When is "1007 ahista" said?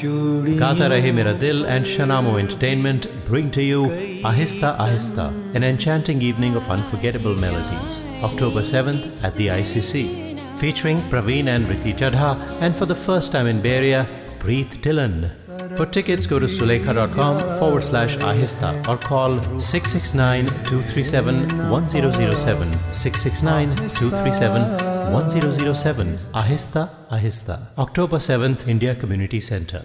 25.10-26.88